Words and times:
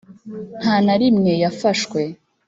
nta 0.61 0.75
na 0.85 0.95
rimwe 1.01 1.31
yafashwe. 1.43 2.01